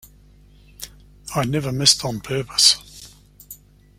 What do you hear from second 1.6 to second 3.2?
missed on purpose.